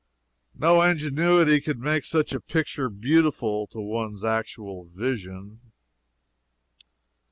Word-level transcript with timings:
No 0.55 0.81
ingenuity 0.81 1.61
could 1.61 1.77
make 1.79 2.05
such 2.05 2.33
a 2.33 2.39
picture 2.39 2.89
beautiful 2.89 3.67
to 3.67 3.79
one's 3.79 4.23
actual 4.23 4.85
vision. 4.85 5.59